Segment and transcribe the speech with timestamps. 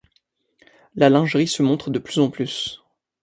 [0.95, 2.81] La lingerie se montre de plus en plus.